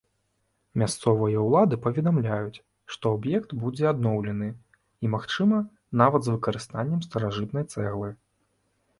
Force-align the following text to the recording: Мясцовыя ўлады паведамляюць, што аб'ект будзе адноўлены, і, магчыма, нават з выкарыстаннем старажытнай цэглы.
Мясцовыя 0.81 1.39
ўлады 1.47 1.75
паведамляюць, 1.83 2.63
што 2.93 3.11
аб'ект 3.17 3.53
будзе 3.63 3.85
адноўлены, 3.91 4.47
і, 4.79 5.05
магчыма, 5.15 5.59
нават 6.01 6.21
з 6.29 6.33
выкарыстаннем 6.37 7.05
старажытнай 7.09 7.65
цэглы. 7.73 8.09